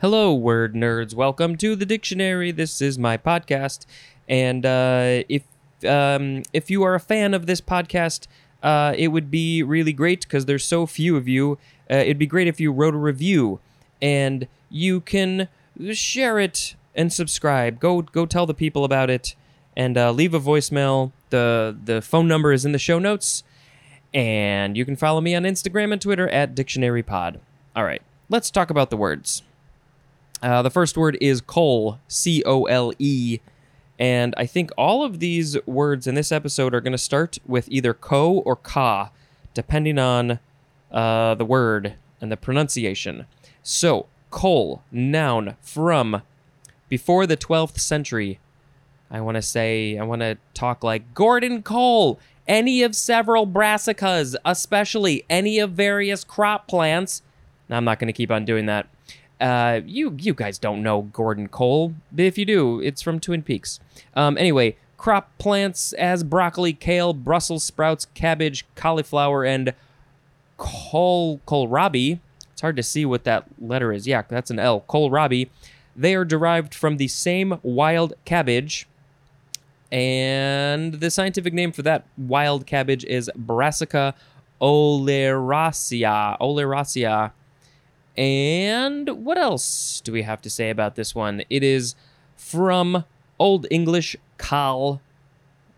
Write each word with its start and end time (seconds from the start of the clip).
Hello, 0.00 0.34
word 0.34 0.74
nerds. 0.74 1.14
Welcome 1.14 1.56
to 1.58 1.76
the 1.76 1.86
dictionary. 1.86 2.50
This 2.50 2.82
is 2.82 2.98
my 2.98 3.16
podcast, 3.16 3.86
and 4.28 4.66
uh, 4.66 5.22
if 5.28 5.44
um, 5.88 6.42
if 6.52 6.70
you 6.70 6.82
are 6.82 6.94
a 6.94 7.00
fan 7.00 7.32
of 7.32 7.46
this 7.46 7.60
podcast, 7.60 8.26
uh, 8.62 8.92
it 8.98 9.08
would 9.08 9.30
be 9.30 9.62
really 9.62 9.92
great 9.92 10.22
because 10.22 10.46
there's 10.46 10.64
so 10.64 10.84
few 10.84 11.16
of 11.16 11.28
you. 11.28 11.58
Uh, 11.90 11.96
it'd 11.96 12.18
be 12.18 12.26
great 12.26 12.48
if 12.48 12.60
you 12.60 12.72
wrote 12.72 12.94
a 12.94 12.98
review, 12.98 13.60
and 14.02 14.48
you 14.68 15.00
can 15.00 15.48
share 15.92 16.38
it 16.38 16.74
and 16.94 17.12
subscribe. 17.12 17.78
Go 17.78 18.02
go 18.02 18.26
tell 18.26 18.46
the 18.46 18.52
people 18.52 18.84
about 18.84 19.08
it, 19.08 19.36
and 19.76 19.96
uh, 19.96 20.10
leave 20.10 20.34
a 20.34 20.40
voicemail. 20.40 21.12
the 21.30 21.74
The 21.84 22.02
phone 22.02 22.26
number 22.26 22.52
is 22.52 22.64
in 22.64 22.72
the 22.72 22.78
show 22.78 22.98
notes, 22.98 23.44
and 24.12 24.76
you 24.76 24.84
can 24.84 24.96
follow 24.96 25.20
me 25.20 25.34
on 25.36 25.44
Instagram 25.44 25.92
and 25.92 26.02
Twitter 26.02 26.28
at 26.28 26.54
DictionaryPod. 26.54 27.38
All 27.76 27.84
right, 27.84 28.02
let's 28.28 28.50
talk 28.50 28.70
about 28.70 28.90
the 28.90 28.96
words. 28.96 29.42
Uh, 30.44 30.60
the 30.60 30.68
first 30.68 30.98
word 30.98 31.16
is 31.22 31.40
cole, 31.40 31.98
C 32.06 32.42
O 32.44 32.64
L 32.64 32.92
E. 32.98 33.38
And 33.98 34.34
I 34.36 34.44
think 34.44 34.70
all 34.76 35.02
of 35.02 35.18
these 35.18 35.56
words 35.64 36.06
in 36.06 36.16
this 36.16 36.30
episode 36.30 36.74
are 36.74 36.82
going 36.82 36.92
to 36.92 36.98
start 36.98 37.38
with 37.46 37.66
either 37.70 37.94
co 37.94 38.40
or 38.40 38.54
ka, 38.54 39.10
depending 39.54 39.98
on 39.98 40.38
uh, 40.92 41.34
the 41.34 41.46
word 41.46 41.94
and 42.20 42.30
the 42.30 42.36
pronunciation. 42.36 43.24
So, 43.62 44.04
cole, 44.28 44.82
noun, 44.92 45.56
from 45.62 46.20
before 46.90 47.26
the 47.26 47.38
12th 47.38 47.78
century. 47.78 48.38
I 49.10 49.22
want 49.22 49.36
to 49.36 49.42
say, 49.42 49.96
I 49.96 50.02
want 50.02 50.20
to 50.20 50.36
talk 50.52 50.84
like 50.84 51.14
Gordon 51.14 51.62
Cole, 51.62 52.20
any 52.46 52.82
of 52.82 52.94
several 52.94 53.46
brassicas, 53.46 54.36
especially 54.44 55.24
any 55.30 55.58
of 55.58 55.70
various 55.70 56.22
crop 56.22 56.68
plants. 56.68 57.22
Now, 57.70 57.78
I'm 57.78 57.84
not 57.86 57.98
going 57.98 58.08
to 58.08 58.12
keep 58.12 58.30
on 58.30 58.44
doing 58.44 58.66
that. 58.66 58.88
Uh, 59.40 59.80
you 59.84 60.16
you 60.18 60.32
guys 60.32 60.58
don't 60.58 60.82
know 60.82 61.02
Gordon 61.02 61.48
Cole. 61.48 61.94
If 62.16 62.38
you 62.38 62.44
do, 62.44 62.80
it's 62.80 63.02
from 63.02 63.20
Twin 63.20 63.42
Peaks. 63.42 63.80
Um, 64.14 64.38
anyway, 64.38 64.76
crop 64.96 65.36
plants 65.38 65.92
as 65.94 66.22
broccoli, 66.22 66.72
kale, 66.72 67.12
Brussels 67.12 67.64
sprouts, 67.64 68.06
cabbage, 68.14 68.64
cauliflower, 68.74 69.44
and 69.44 69.74
col 70.56 71.40
kohlrabi. 71.46 72.20
It's 72.52 72.60
hard 72.60 72.76
to 72.76 72.82
see 72.82 73.04
what 73.04 73.24
that 73.24 73.46
letter 73.60 73.92
is. 73.92 74.06
Yeah, 74.06 74.22
that's 74.28 74.50
an 74.50 74.60
L. 74.60 74.84
Kohlrabi. 74.88 75.48
They 75.96 76.14
are 76.14 76.24
derived 76.24 76.72
from 76.72 76.98
the 76.98 77.08
same 77.08 77.58
wild 77.62 78.14
cabbage. 78.24 78.86
And 79.90 80.94
the 80.94 81.10
scientific 81.10 81.52
name 81.52 81.72
for 81.72 81.82
that 81.82 82.04
wild 82.16 82.66
cabbage 82.66 83.04
is 83.04 83.30
Brassica 83.34 84.14
oleracea. 84.60 86.38
Oleracea. 86.40 87.32
And 88.16 89.24
what 89.24 89.38
else 89.38 90.00
do 90.00 90.12
we 90.12 90.22
have 90.22 90.40
to 90.42 90.50
say 90.50 90.70
about 90.70 90.94
this 90.94 91.14
one? 91.14 91.42
It 91.50 91.62
is 91.62 91.94
from 92.36 93.04
Old 93.38 93.66
English 93.70 94.16
cal 94.38 95.00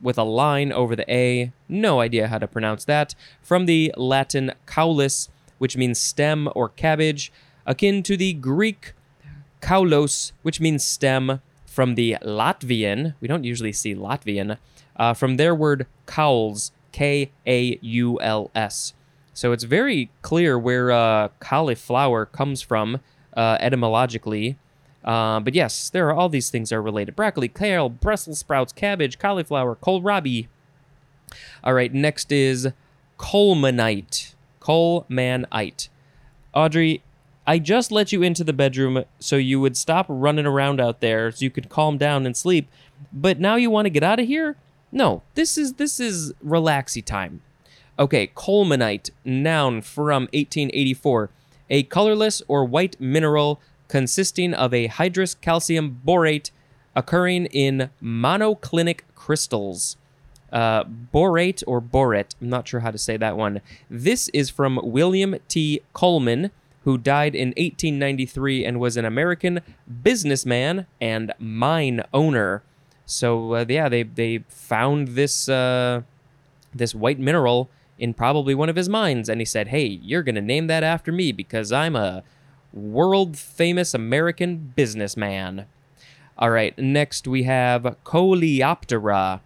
with 0.00 0.18
a 0.18 0.22
line 0.22 0.72
over 0.72 0.94
the 0.94 1.10
A. 1.10 1.52
No 1.68 2.00
idea 2.00 2.28
how 2.28 2.38
to 2.38 2.46
pronounce 2.46 2.84
that. 2.84 3.14
From 3.42 3.66
the 3.66 3.92
Latin 3.96 4.52
caulis, 4.66 5.28
which 5.58 5.76
means 5.76 5.98
stem 5.98 6.48
or 6.54 6.68
cabbage, 6.68 7.32
akin 7.64 8.02
to 8.02 8.16
the 8.16 8.34
Greek 8.34 8.92
kaulos, 9.60 10.32
which 10.42 10.60
means 10.60 10.84
stem. 10.84 11.40
From 11.64 11.94
the 11.94 12.16
Latvian, 12.22 13.14
we 13.20 13.28
don't 13.28 13.44
usually 13.44 13.72
see 13.72 13.94
Latvian, 13.94 14.56
uh, 14.96 15.12
from 15.12 15.36
their 15.36 15.54
word 15.54 15.86
kauls, 16.06 16.70
K 16.92 17.30
A 17.46 17.78
U 17.82 18.18
L 18.20 18.50
S. 18.54 18.94
So 19.36 19.52
it's 19.52 19.64
very 19.64 20.08
clear 20.22 20.58
where 20.58 20.90
uh, 20.90 21.28
cauliflower 21.40 22.24
comes 22.24 22.62
from 22.62 23.00
uh, 23.36 23.58
etymologically. 23.60 24.56
Uh, 25.04 25.40
but 25.40 25.54
yes, 25.54 25.90
there 25.90 26.08
are 26.08 26.14
all 26.14 26.30
these 26.30 26.48
things 26.48 26.72
are 26.72 26.80
related: 26.80 27.14
broccoli, 27.14 27.48
kale, 27.48 27.90
Brussels 27.90 28.38
sprouts, 28.38 28.72
cabbage, 28.72 29.18
cauliflower, 29.18 29.76
kohlrabi. 29.76 30.48
All 31.62 31.74
right, 31.74 31.92
next 31.92 32.32
is 32.32 32.68
colemanite. 33.18 34.34
Colemanite. 34.58 35.90
Audrey, 36.54 37.02
I 37.46 37.58
just 37.58 37.92
let 37.92 38.12
you 38.12 38.22
into 38.22 38.42
the 38.42 38.54
bedroom 38.54 39.04
so 39.18 39.36
you 39.36 39.60
would 39.60 39.76
stop 39.76 40.06
running 40.08 40.46
around 40.46 40.80
out 40.80 41.00
there, 41.00 41.30
so 41.30 41.44
you 41.44 41.50
could 41.50 41.68
calm 41.68 41.98
down 41.98 42.24
and 42.24 42.34
sleep. 42.34 42.70
But 43.12 43.38
now 43.38 43.56
you 43.56 43.68
want 43.70 43.84
to 43.84 43.90
get 43.90 44.02
out 44.02 44.18
of 44.18 44.26
here? 44.26 44.56
No, 44.90 45.22
this 45.34 45.58
is 45.58 45.74
this 45.74 46.00
is 46.00 46.32
relaxy 46.42 47.04
time. 47.04 47.42
Okay, 47.98 48.26
colemanite, 48.28 49.10
noun 49.24 49.80
from 49.80 50.24
1884. 50.24 51.30
A 51.70 51.82
colorless 51.84 52.42
or 52.46 52.64
white 52.64 53.00
mineral 53.00 53.60
consisting 53.88 54.52
of 54.52 54.74
a 54.74 54.88
hydrous 54.88 55.38
calcium 55.40 56.00
borate 56.06 56.50
occurring 56.94 57.46
in 57.46 57.90
monoclinic 58.02 59.00
crystals. 59.14 59.96
Uh, 60.52 60.84
borate 60.84 61.62
or 61.66 61.80
borate, 61.80 62.34
I'm 62.40 62.48
not 62.50 62.68
sure 62.68 62.80
how 62.80 62.90
to 62.90 62.98
say 62.98 63.16
that 63.16 63.36
one. 63.36 63.60
This 63.90 64.28
is 64.28 64.50
from 64.50 64.78
William 64.82 65.36
T. 65.48 65.80
Coleman, 65.92 66.50
who 66.84 66.98
died 66.98 67.34
in 67.34 67.48
1893 67.48 68.64
and 68.64 68.78
was 68.78 68.96
an 68.96 69.04
American 69.04 69.60
businessman 70.02 70.86
and 71.00 71.32
mine 71.38 72.02
owner. 72.12 72.62
So 73.06 73.54
uh, 73.54 73.64
yeah, 73.68 73.88
they 73.88 74.04
they 74.04 74.44
found 74.48 75.08
this 75.08 75.48
uh, 75.48 76.02
this 76.74 76.94
white 76.94 77.18
mineral 77.18 77.70
in 77.98 78.14
probably 78.14 78.54
one 78.54 78.68
of 78.68 78.76
his 78.76 78.88
minds 78.88 79.28
and 79.28 79.40
he 79.40 79.44
said, 79.44 79.68
Hey, 79.68 79.86
you're 80.02 80.22
going 80.22 80.34
to 80.34 80.40
name 80.40 80.66
that 80.66 80.82
after 80.82 81.12
me 81.12 81.32
because 81.32 81.72
I'm 81.72 81.96
a 81.96 82.22
world 82.72 83.36
famous 83.36 83.94
American 83.94 84.72
businessman. 84.76 85.66
All 86.38 86.50
right, 86.50 86.76
next 86.78 87.26
we 87.26 87.44
have 87.44 87.96
Coleoptera. 88.04 89.40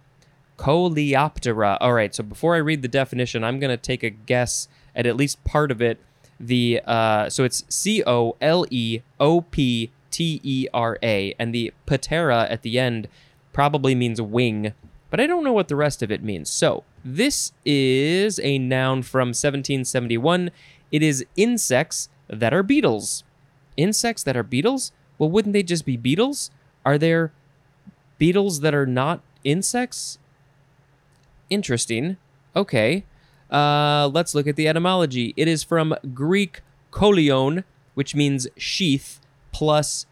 Coleoptera. 0.57 1.77
All 1.79 1.93
right, 1.93 2.13
so 2.13 2.23
before 2.23 2.55
I 2.55 2.59
read 2.59 2.81
the 2.81 2.87
definition, 2.87 3.43
I'm 3.43 3.59
going 3.59 3.69
to 3.71 3.77
take 3.77 4.03
a 4.03 4.09
guess 4.09 4.67
at 4.95 5.05
at 5.05 5.15
least 5.15 5.43
part 5.43 5.71
of 5.71 5.81
it. 5.81 5.99
The 6.39 6.81
uh, 6.85 7.29
so 7.29 7.43
it's 7.43 7.63
C 7.69 8.03
O 8.05 8.35
L 8.41 8.65
E 8.69 9.01
O 9.19 9.41
P 9.41 9.91
T 10.09 10.41
E 10.43 10.67
R 10.73 10.97
A, 11.01 11.33
and 11.39 11.53
the 11.53 11.71
patera 11.85 12.47
at 12.49 12.63
the 12.63 12.77
end 12.77 13.07
probably 13.53 13.95
means 13.95 14.21
wing, 14.21 14.73
but 15.09 15.19
I 15.19 15.27
don't 15.27 15.43
know 15.43 15.53
what 15.53 15.67
the 15.67 15.75
rest 15.75 16.01
of 16.01 16.11
it 16.11 16.23
means. 16.23 16.49
So 16.49 16.83
this 17.03 17.51
is 17.65 18.39
a 18.43 18.57
noun 18.57 19.03
from 19.03 19.29
1771. 19.29 20.51
It 20.91 21.01
is 21.01 21.25
insects 21.35 22.09
that 22.27 22.53
are 22.53 22.63
beetles. 22.63 23.23
Insects 23.77 24.23
that 24.23 24.37
are 24.37 24.43
beetles? 24.43 24.91
Well, 25.17 25.29
wouldn't 25.29 25.53
they 25.53 25.63
just 25.63 25.85
be 25.85 25.97
beetles? 25.97 26.51
Are 26.85 26.97
there 26.97 27.31
beetles 28.17 28.61
that 28.61 28.73
are 28.73 28.85
not 28.85 29.21
insects? 29.43 30.19
Interesting. 31.49 32.17
Okay. 32.55 33.05
Uh, 33.49 34.09
let's 34.13 34.33
look 34.33 34.47
at 34.47 34.55
the 34.55 34.67
etymology. 34.67 35.33
It 35.35 35.47
is 35.47 35.63
from 35.63 35.95
Greek 36.13 36.61
kolion, 36.91 37.63
which 37.93 38.15
means 38.15 38.47
sheath, 38.57 39.19
plus 39.51 40.05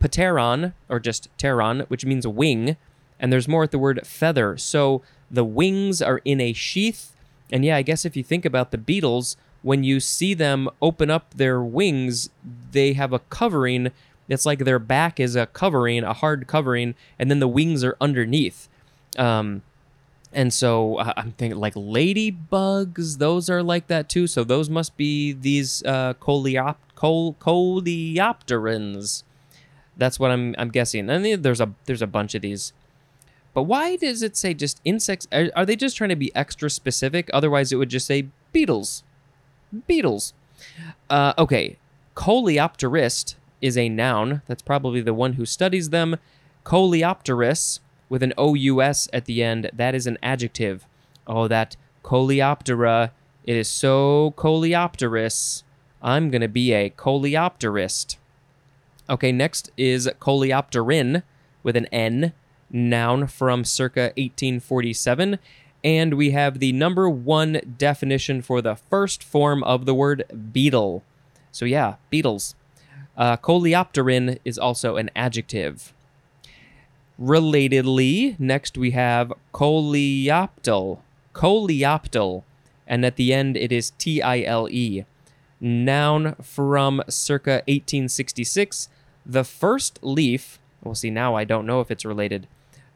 pteron, 0.00 0.72
or 0.88 0.98
just 1.00 1.28
pteron, 1.36 1.86
which 1.88 2.04
means 2.04 2.26
wing. 2.26 2.76
And 3.18 3.32
there's 3.32 3.48
more 3.48 3.64
at 3.64 3.70
the 3.70 3.78
word 3.78 4.06
feather. 4.06 4.56
So 4.56 5.02
the 5.30 5.44
wings 5.44 6.02
are 6.02 6.20
in 6.24 6.40
a 6.40 6.52
sheath. 6.52 7.14
And 7.50 7.64
yeah, 7.64 7.76
I 7.76 7.82
guess 7.82 8.04
if 8.04 8.16
you 8.16 8.22
think 8.22 8.44
about 8.44 8.70
the 8.70 8.78
beetles, 8.78 9.36
when 9.62 9.84
you 9.84 10.00
see 10.00 10.34
them 10.34 10.68
open 10.80 11.10
up 11.10 11.34
their 11.34 11.60
wings, 11.62 12.30
they 12.72 12.92
have 12.92 13.12
a 13.12 13.18
covering. 13.18 13.90
It's 14.28 14.46
like 14.46 14.60
their 14.60 14.78
back 14.78 15.18
is 15.18 15.34
a 15.36 15.46
covering, 15.46 16.04
a 16.04 16.12
hard 16.12 16.46
covering, 16.46 16.94
and 17.18 17.30
then 17.30 17.40
the 17.40 17.48
wings 17.48 17.82
are 17.82 17.96
underneath. 18.00 18.68
Um, 19.18 19.62
and 20.32 20.52
so 20.52 20.96
uh, 20.96 21.14
I'm 21.16 21.32
thinking 21.32 21.58
like 21.58 21.74
ladybugs, 21.74 23.18
those 23.18 23.48
are 23.48 23.62
like 23.62 23.86
that 23.86 24.08
too. 24.08 24.26
So 24.26 24.44
those 24.44 24.68
must 24.68 24.96
be 24.96 25.32
these 25.32 25.82
uh, 25.84 26.14
coleop- 26.14 26.76
col- 26.94 27.34
coleopterans. 27.40 29.22
That's 29.96 30.20
what 30.20 30.30
I'm 30.30 30.54
I'm 30.58 30.68
guessing. 30.68 31.08
And 31.08 31.42
there's 31.42 31.60
a 31.60 31.72
there's 31.86 32.02
a 32.02 32.06
bunch 32.06 32.34
of 32.34 32.42
these. 32.42 32.72
But 33.56 33.62
why 33.62 33.96
does 33.96 34.22
it 34.22 34.36
say 34.36 34.52
just 34.52 34.82
insects? 34.84 35.26
Are, 35.32 35.48
are, 35.56 35.64
they 35.64 35.76
just 35.76 35.96
trying 35.96 36.10
to 36.10 36.14
be 36.14 36.30
extra 36.36 36.68
specific? 36.68 37.30
Otherwise, 37.32 37.72
it 37.72 37.76
would 37.76 37.88
just 37.88 38.06
say 38.06 38.28
beetles. 38.52 39.02
Beetles. 39.86 40.34
Uh, 41.08 41.32
okay. 41.38 41.78
Coleopterist 42.14 43.36
is 43.62 43.78
a 43.78 43.88
noun. 43.88 44.42
That's 44.44 44.60
probably 44.60 45.00
the 45.00 45.14
one 45.14 45.32
who 45.32 45.46
studies 45.46 45.88
them. 45.88 46.18
Coleopterous 46.66 47.80
with 48.10 48.22
an 48.22 48.34
OUS 48.36 49.08
at 49.14 49.24
the 49.24 49.42
end, 49.42 49.70
that 49.72 49.94
is 49.94 50.06
an 50.06 50.18
adjective. 50.22 50.86
Oh, 51.26 51.48
that 51.48 51.76
Coleoptera. 52.04 53.12
It 53.44 53.56
is 53.56 53.68
so 53.68 54.34
coleopterous. 54.36 55.62
I'm 56.02 56.30
going 56.30 56.42
to 56.42 56.48
be 56.48 56.74
a 56.74 56.90
coleopterist. 56.90 58.16
Okay, 59.08 59.32
next 59.32 59.70
is 59.78 60.10
coleopteran 60.20 61.22
with 61.62 61.74
an 61.74 61.86
N 61.86 62.34
noun 62.70 63.26
from 63.26 63.64
circa 63.64 64.12
1847. 64.16 65.38
And 65.84 66.14
we 66.14 66.32
have 66.32 66.58
the 66.58 66.72
number 66.72 67.08
one 67.08 67.60
definition 67.78 68.42
for 68.42 68.60
the 68.60 68.74
first 68.74 69.22
form 69.22 69.62
of 69.62 69.86
the 69.86 69.94
word 69.94 70.24
beetle. 70.52 71.04
So, 71.52 71.64
yeah, 71.64 71.96
beetles. 72.10 72.54
Uh, 73.16 73.36
coleopteran 73.36 74.38
is 74.44 74.58
also 74.58 74.96
an 74.96 75.10
adjective. 75.14 75.92
Relatedly, 77.20 78.38
next 78.38 78.76
we 78.76 78.90
have 78.90 79.32
coleoptile. 79.54 80.98
Coleoptile. 81.34 82.42
And 82.86 83.04
at 83.04 83.16
the 83.16 83.32
end, 83.32 83.56
it 83.56 83.72
is 83.72 83.90
T 83.90 84.20
I 84.20 84.42
L 84.42 84.68
E. 84.68 85.04
Noun 85.60 86.34
from 86.42 87.02
circa 87.08 87.62
1866. 87.66 88.88
The 89.24 89.44
first 89.44 89.98
leaf, 90.02 90.58
we'll 90.84 90.94
see 90.94 91.10
now, 91.10 91.34
I 91.34 91.44
don't 91.44 91.66
know 91.66 91.80
if 91.80 91.90
it's 91.90 92.04
related. 92.04 92.46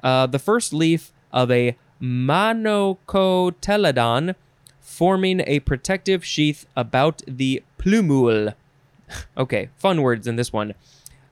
Uh, 0.03 0.27
the 0.27 0.39
first 0.39 0.73
leaf 0.73 1.13
of 1.33 1.51
a 1.51 1.77
Monocotyledon 2.01 4.35
forming 4.81 5.43
a 5.47 5.61
protective 5.61 6.25
sheath 6.25 6.67
about 6.75 7.23
the 7.27 7.63
plumule. 7.79 8.55
okay, 9.37 9.69
fun 9.77 10.01
words 10.03 10.27
in 10.27 10.37
this 10.37 10.51
one. 10.53 10.75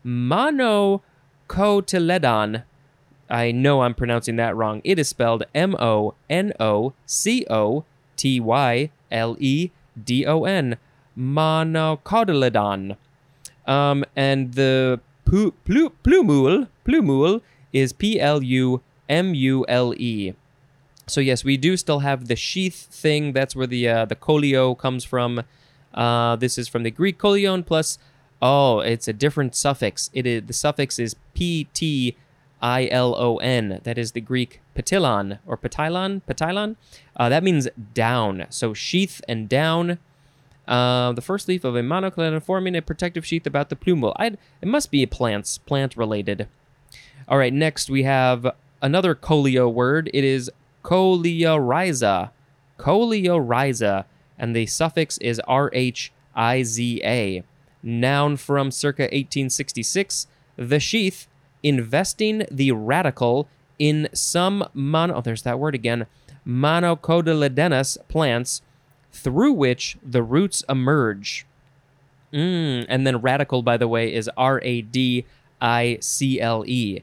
Monocotyledon. 0.04 2.64
I 3.30 3.52
know 3.52 3.82
I'm 3.82 3.94
pronouncing 3.94 4.36
that 4.36 4.56
wrong. 4.56 4.80
It 4.84 4.98
is 4.98 5.08
spelled 5.08 5.44
M 5.54 5.76
O 5.78 6.14
N 6.30 6.54
O 6.58 6.94
C 7.04 7.44
O 7.50 7.84
T 8.16 8.40
Y 8.40 8.90
L 9.10 9.36
E 9.38 9.70
D 10.02 10.24
O 10.26 10.44
N. 10.44 10.78
Monocotyledon. 11.18 12.96
Um, 13.66 14.04
and 14.16 14.54
the 14.54 15.00
plumule, 15.26 16.68
plumule 16.86 17.42
is 17.72 17.92
P 17.92 18.20
L 18.20 18.42
U 18.42 18.82
M 19.08 19.34
U 19.34 19.64
L 19.68 19.94
E. 19.96 20.34
So 21.06 21.20
yes, 21.20 21.44
we 21.44 21.56
do 21.56 21.76
still 21.76 22.00
have 22.00 22.28
the 22.28 22.36
sheath 22.36 22.88
thing. 22.90 23.32
That's 23.32 23.56
where 23.56 23.66
the 23.66 23.88
uh, 23.88 24.04
the 24.04 24.16
colio 24.16 24.78
comes 24.78 25.04
from. 25.04 25.42
Uh, 25.94 26.36
this 26.36 26.58
is 26.58 26.68
from 26.68 26.82
the 26.82 26.90
Greek 26.90 27.18
kolion 27.18 27.64
plus. 27.64 27.98
Oh, 28.40 28.80
it's 28.80 29.08
a 29.08 29.12
different 29.12 29.54
suffix. 29.54 30.10
It 30.12 30.26
is 30.26 30.44
the 30.46 30.52
suffix 30.52 30.98
is 30.98 31.16
p 31.34 31.66
t 31.72 32.16
i 32.60 32.86
l 32.90 33.14
o 33.16 33.38
n. 33.38 33.80
That 33.84 33.98
is 33.98 34.12
the 34.12 34.20
Greek 34.20 34.60
patylon 34.76 35.38
or 35.46 35.56
patylon. 35.56 36.22
Patylon. 36.28 36.76
Uh, 37.16 37.28
that 37.28 37.42
means 37.42 37.68
down. 37.94 38.46
So 38.50 38.74
sheath 38.74 39.20
and 39.28 39.48
down. 39.48 39.98
Uh, 40.66 41.12
the 41.12 41.22
first 41.22 41.48
leaf 41.48 41.64
of 41.64 41.74
a 41.74 41.80
monoclinium 41.80 42.42
forming 42.42 42.76
a 42.76 42.82
protective 42.82 43.24
sheath 43.24 43.46
about 43.46 43.70
the 43.70 43.76
plumule. 43.76 44.12
I'd, 44.16 44.36
it 44.60 44.68
must 44.68 44.90
be 44.90 45.06
plants, 45.06 45.56
plant 45.56 45.96
related. 45.96 46.46
All 47.28 47.36
right, 47.36 47.52
next 47.52 47.90
we 47.90 48.04
have 48.04 48.46
another 48.80 49.14
colio 49.14 49.68
word. 49.68 50.10
It 50.14 50.24
is 50.24 50.50
coleorhiza. 50.82 52.30
Coleorhiza, 52.78 54.04
and 54.38 54.56
the 54.56 54.64
suffix 54.66 55.18
is 55.18 55.40
rhiza. 55.46 56.10
Noun 57.82 58.36
from 58.38 58.70
circa 58.70 59.02
1866. 59.02 60.26
The 60.56 60.80
sheath, 60.80 61.28
investing 61.62 62.46
the 62.50 62.70
radicle 62.70 63.46
in 63.78 64.08
some 64.14 64.64
mono. 64.72 65.16
Oh, 65.16 65.20
there's 65.20 65.42
that 65.42 65.58
word 65.58 65.74
again. 65.74 66.06
Monocotyledonous 66.46 67.98
plants, 68.08 68.62
through 69.12 69.52
which 69.52 69.98
the 70.02 70.22
roots 70.22 70.64
emerge. 70.68 71.44
Mm, 72.32 72.86
and 72.88 73.06
then 73.06 73.20
radicle, 73.20 73.62
by 73.62 73.76
the 73.76 73.88
way, 73.88 74.12
is 74.12 74.30
R 74.36 74.60
A 74.62 74.82
D 74.82 75.26
I 75.60 75.98
C 76.00 76.40
L 76.40 76.64
E. 76.66 77.02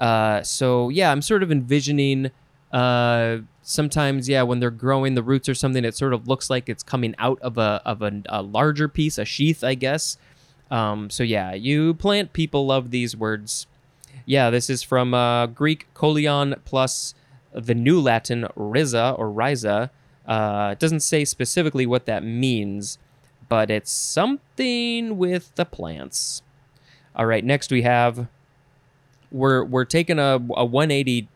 Uh, 0.00 0.42
so 0.42 0.88
yeah, 0.88 1.12
I'm 1.12 1.22
sort 1.22 1.42
of 1.42 1.52
envisioning 1.52 2.30
uh, 2.72 3.38
sometimes, 3.62 4.28
yeah, 4.28 4.42
when 4.42 4.60
they're 4.60 4.70
growing 4.70 5.14
the 5.14 5.22
roots 5.22 5.48
or 5.48 5.54
something, 5.54 5.84
it 5.84 5.94
sort 5.96 6.14
of 6.14 6.26
looks 6.26 6.50
like 6.50 6.68
it's 6.68 6.82
coming 6.82 7.14
out 7.18 7.40
of 7.42 7.58
a 7.58 7.82
of 7.84 8.02
a, 8.02 8.22
a 8.28 8.42
larger 8.42 8.88
piece, 8.88 9.18
a 9.18 9.24
sheath, 9.24 9.62
I 9.62 9.74
guess. 9.74 10.16
Um, 10.70 11.10
so 11.10 11.22
yeah, 11.22 11.52
you 11.52 11.94
plant 11.94 12.32
people 12.32 12.66
love 12.66 12.90
these 12.90 13.16
words. 13.16 13.66
Yeah, 14.24 14.50
this 14.50 14.70
is 14.70 14.82
from 14.82 15.14
uh, 15.14 15.46
Greek 15.46 15.92
kolion 15.94 16.58
plus 16.64 17.14
the 17.52 17.74
New 17.74 18.00
Latin 18.00 18.46
rhiza 18.56 19.18
or 19.18 19.28
rhiza. 19.28 19.90
Uh, 20.26 20.70
it 20.72 20.78
doesn't 20.78 21.00
say 21.00 21.24
specifically 21.24 21.86
what 21.86 22.06
that 22.06 22.22
means, 22.22 22.98
but 23.48 23.70
it's 23.70 23.90
something 23.90 25.18
with 25.18 25.52
the 25.56 25.64
plants. 25.64 26.42
All 27.16 27.26
right, 27.26 27.44
next 27.44 27.72
we 27.72 27.82
have 27.82 28.28
we're 29.30 29.64
we're 29.64 29.84
taking 29.84 30.18
a, 30.18 30.34
a 30.56 30.64
180 30.64 31.28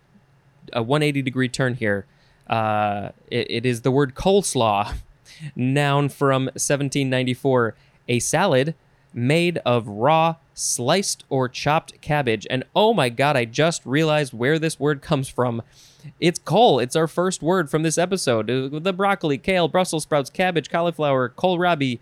a 0.72 0.82
180 0.82 1.22
degree 1.22 1.48
turn 1.48 1.74
here. 1.74 2.06
Uh, 2.48 3.10
it, 3.30 3.50
it 3.50 3.66
is 3.66 3.82
the 3.82 3.90
word 3.90 4.14
coleslaw, 4.14 4.94
noun 5.56 6.08
from 6.08 6.44
1794, 6.44 7.74
a 8.08 8.18
salad 8.18 8.74
made 9.14 9.58
of 9.58 9.86
raw, 9.86 10.36
sliced 10.54 11.24
or 11.28 11.48
chopped 11.48 12.00
cabbage. 12.00 12.46
And 12.50 12.64
oh 12.74 12.92
my 12.92 13.08
god, 13.08 13.36
I 13.36 13.44
just 13.44 13.84
realized 13.86 14.32
where 14.32 14.58
this 14.58 14.78
word 14.78 15.00
comes 15.00 15.28
from. 15.28 15.62
It's 16.20 16.38
cole. 16.38 16.80
It's 16.80 16.96
our 16.96 17.06
first 17.06 17.42
word 17.42 17.70
from 17.70 17.82
this 17.82 17.96
episode. 17.96 18.50
Uh, 18.50 18.78
the 18.78 18.92
broccoli, 18.92 19.38
kale, 19.38 19.68
Brussels 19.68 20.02
sprouts, 20.02 20.28
cabbage, 20.28 20.68
cauliflower, 20.68 21.30
kohlrabi. 21.30 21.98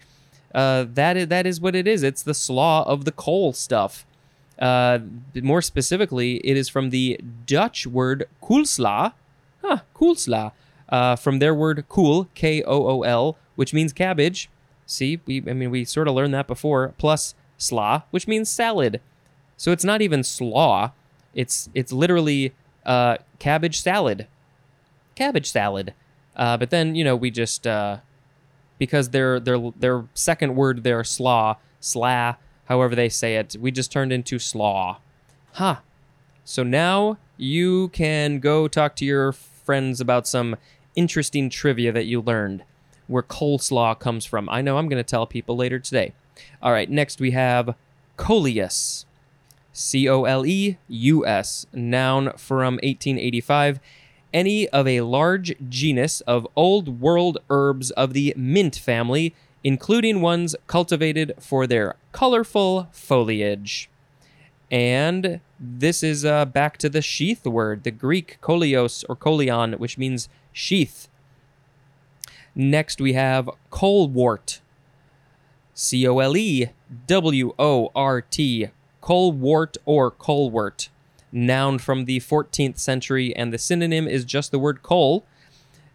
Uh, 0.54 0.86
that 0.94 1.16
is 1.16 1.28
that 1.28 1.46
is 1.46 1.60
what 1.60 1.76
it 1.76 1.86
is. 1.86 2.02
It's 2.02 2.22
the 2.22 2.34
slaw 2.34 2.82
of 2.84 3.04
the 3.04 3.12
cole 3.12 3.52
stuff. 3.52 4.04
Uh, 4.58 4.98
more 5.34 5.62
specifically, 5.62 6.36
it 6.38 6.56
is 6.56 6.68
from 6.68 6.90
the 6.90 7.20
Dutch 7.46 7.86
word 7.86 8.28
koolsla. 8.42 9.14
Huh, 9.62 9.78
koolsla. 9.94 10.52
Uh, 10.88 11.16
from 11.16 11.38
their 11.38 11.54
word 11.54 11.84
kool, 11.88 12.28
K 12.34 12.62
O 12.62 12.86
O 12.86 13.02
L, 13.02 13.38
which 13.56 13.72
means 13.72 13.92
cabbage. 13.92 14.50
See, 14.86 15.20
we 15.24 15.38
I 15.38 15.54
mean 15.54 15.70
we 15.70 15.84
sort 15.84 16.06
of 16.06 16.14
learned 16.14 16.34
that 16.34 16.46
before. 16.46 16.92
Plus 16.98 17.34
sla, 17.58 18.02
which 18.10 18.28
means 18.28 18.50
salad. 18.50 19.00
So 19.56 19.72
it's 19.72 19.84
not 19.84 20.02
even 20.02 20.22
slaw. 20.22 20.92
It's 21.34 21.70
it's 21.74 21.92
literally 21.92 22.52
uh, 22.84 23.18
cabbage 23.38 23.80
salad. 23.80 24.26
Cabbage 25.14 25.50
salad. 25.50 25.94
Uh, 26.36 26.56
but 26.56 26.70
then 26.70 26.94
you 26.94 27.04
know 27.04 27.16
we 27.16 27.30
just 27.30 27.66
uh, 27.66 27.98
because 28.78 29.10
their 29.10 29.40
their 29.40 29.70
their 29.76 30.04
second 30.14 30.56
word 30.56 30.82
there 30.82 31.04
slaw 31.04 31.56
sla 31.80 32.36
however 32.66 32.94
they 32.94 33.08
say 33.08 33.36
it. 33.36 33.56
We 33.58 33.70
just 33.70 33.92
turned 33.92 34.12
into 34.12 34.38
slaw. 34.38 34.98
Huh. 35.52 35.76
So 36.44 36.62
now 36.62 37.18
you 37.36 37.88
can 37.88 38.38
go 38.38 38.68
talk 38.68 38.96
to 38.96 39.04
your 39.04 39.32
friends 39.32 40.00
about 40.00 40.26
some 40.26 40.56
interesting 40.94 41.50
trivia 41.50 41.92
that 41.92 42.06
you 42.06 42.20
learned, 42.20 42.64
where 43.06 43.22
coleslaw 43.22 43.98
comes 43.98 44.24
from. 44.24 44.48
I 44.48 44.62
know 44.62 44.78
I'm 44.78 44.88
going 44.88 45.02
to 45.02 45.08
tell 45.08 45.26
people 45.26 45.56
later 45.56 45.78
today. 45.78 46.12
All 46.62 46.72
right, 46.72 46.90
next 46.90 47.20
we 47.20 47.32
have 47.32 47.74
coleus. 48.16 49.06
C 49.72 50.08
O 50.08 50.24
L 50.24 50.44
E 50.44 50.76
U 50.88 51.26
S, 51.26 51.66
noun 51.72 52.32
from 52.36 52.74
1885. 52.74 53.80
Any 54.34 54.68
of 54.68 54.86
a 54.86 55.02
large 55.02 55.54
genus 55.68 56.20
of 56.22 56.46
old 56.56 57.00
world 57.00 57.38
herbs 57.50 57.90
of 57.92 58.12
the 58.12 58.34
mint 58.36 58.76
family 58.76 59.34
including 59.64 60.20
ones 60.20 60.56
cultivated 60.66 61.34
for 61.38 61.66
their 61.66 61.96
colorful 62.12 62.88
foliage. 62.92 63.88
And 64.70 65.40
this 65.60 66.02
is 66.02 66.24
uh, 66.24 66.46
back 66.46 66.78
to 66.78 66.88
the 66.88 67.02
sheath 67.02 67.46
word, 67.46 67.84
the 67.84 67.90
Greek 67.90 68.38
kolios 68.40 69.04
or 69.08 69.16
kolion, 69.16 69.78
which 69.78 69.98
means 69.98 70.28
sheath. 70.52 71.08
Next, 72.54 73.00
we 73.00 73.12
have 73.12 73.50
colewort. 73.70 74.60
C 75.74 76.06
O 76.06 76.18
L 76.18 76.36
E 76.36 76.66
W 77.06 77.54
O 77.58 77.90
R 77.94 78.20
T. 78.20 78.68
Colewort 79.00 79.76
or 79.84 80.10
colewort. 80.10 80.88
Noun 81.32 81.78
from 81.78 82.04
the 82.04 82.20
14th 82.20 82.78
century, 82.78 83.34
and 83.34 83.52
the 83.52 83.58
synonym 83.58 84.06
is 84.06 84.24
just 84.24 84.50
the 84.50 84.58
word 84.58 84.82
cole, 84.82 85.24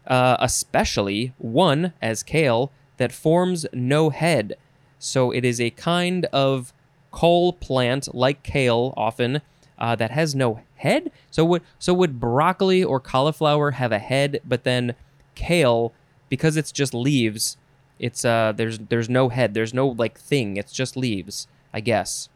uh, 0.08 0.36
especially 0.40 1.34
one 1.38 1.94
as 2.02 2.24
kale 2.24 2.72
that 2.98 3.12
forms 3.12 3.66
no 3.74 4.10
head. 4.10 4.58
So 5.00 5.32
it 5.32 5.46
is 5.46 5.62
a 5.62 5.70
kind 5.70 6.25
of 6.34 6.74
cole 7.12 7.54
plant, 7.54 8.13
like 8.13 8.44
kale 8.44 8.94
often, 8.98 9.42
uh, 9.80 9.96
that 9.96 10.12
has 10.12 10.36
no 10.36 10.62
head. 10.75 11.12
So 11.32 11.46
would 11.46 11.62
so 11.80 11.94
would 11.94 12.20
broccoli 12.20 12.84
or 12.84 13.00
cauliflower 13.00 13.72
have 13.72 13.92
a 13.92 14.00
head, 14.00 14.42
but 14.46 14.63
then 14.63 14.96
kale, 15.36 15.94
because 16.30 16.58
it's 16.58 16.72
just 16.72 16.94
leaves, 16.94 17.58
it's 18.00 18.25
uh 18.25 18.54
there's 18.56 18.80
there's 18.80 19.10
no 19.10 19.30
head, 19.30 19.54
there's 19.54 19.74
no 19.74 19.88
like 19.88 20.20
thing, 20.20 20.58
it's 20.58 20.72
just 20.72 20.98
leaves, 20.98 21.48
I 21.74 21.80
guess. 21.80 22.30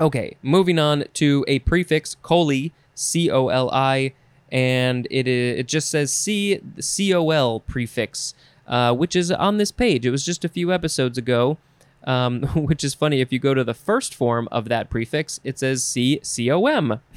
Okay, 0.00 0.36
moving 0.42 0.78
on 0.78 1.04
to 1.14 1.44
a 1.48 1.58
prefix 1.60 2.16
coli, 2.22 2.70
C 2.94 3.30
O 3.30 3.48
L 3.48 3.68
I, 3.72 4.12
and 4.50 5.06
it 5.10 5.26
it 5.26 5.66
just 5.66 5.90
says 5.90 6.12
C 6.12 6.60
C 6.78 7.12
O 7.12 7.30
L 7.30 7.60
prefix 7.60 8.34
uh, 8.68 8.94
which 8.94 9.16
is 9.16 9.32
on 9.32 9.56
this 9.56 9.72
page. 9.72 10.06
It 10.06 10.10
was 10.10 10.24
just 10.24 10.44
a 10.44 10.48
few 10.48 10.72
episodes 10.72 11.18
ago. 11.18 11.58
Um, 12.04 12.42
which 12.54 12.84
is 12.84 12.94
funny. 12.94 13.20
If 13.20 13.32
you 13.32 13.40
go 13.40 13.54
to 13.54 13.64
the 13.64 13.74
first 13.74 14.14
form 14.14 14.48
of 14.52 14.68
that 14.68 14.88
prefix, 14.88 15.40
it 15.42 15.58
says 15.58 15.82
C 15.82 16.20
C 16.22 16.50
O 16.50 16.64
M. 16.66 17.00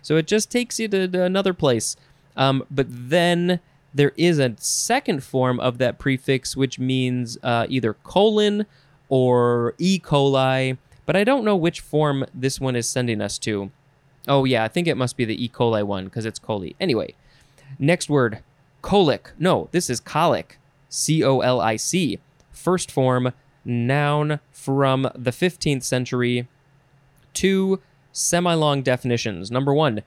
So 0.00 0.16
it 0.16 0.26
just 0.26 0.50
takes 0.50 0.80
you 0.80 0.88
to, 0.88 1.06
to 1.06 1.22
another 1.24 1.52
place. 1.52 1.94
Um, 2.38 2.64
but 2.70 2.86
then 2.88 3.60
there 3.92 4.12
is 4.16 4.38
a 4.38 4.54
second 4.58 5.22
form 5.22 5.60
of 5.60 5.78
that 5.78 5.98
prefix, 5.98 6.56
which 6.56 6.78
means 6.78 7.38
uh, 7.42 7.66
either 7.68 7.94
colon 7.94 8.66
or 9.08 9.74
E. 9.78 10.00
coli. 10.00 10.78
but 11.06 11.14
I 11.14 11.22
don't 11.22 11.44
know 11.44 11.54
which 11.54 11.80
form 11.80 12.24
this 12.34 12.60
one 12.60 12.74
is 12.74 12.88
sending 12.88 13.20
us 13.20 13.38
to. 13.40 13.70
Oh, 14.26 14.44
yeah, 14.44 14.64
I 14.64 14.68
think 14.68 14.88
it 14.88 14.96
must 14.96 15.16
be 15.16 15.24
the 15.24 15.42
E. 15.42 15.48
coli 15.48 15.84
one 15.84 16.06
because 16.06 16.24
it's 16.24 16.38
coli. 16.38 16.74
Anyway, 16.80 17.14
next 17.78 18.08
word 18.08 18.42
colic. 18.82 19.32
No, 19.38 19.68
this 19.70 19.88
is 19.88 20.00
colic. 20.00 20.58
C 20.94 21.24
O 21.24 21.40
L 21.40 21.60
I 21.60 21.74
C. 21.74 22.20
First 22.52 22.88
form, 22.88 23.32
noun 23.64 24.38
from 24.52 25.10
the 25.16 25.32
15th 25.32 25.82
century. 25.82 26.46
Two 27.32 27.80
semi 28.12 28.54
long 28.54 28.82
definitions. 28.82 29.50
Number 29.50 29.74
one, 29.74 30.02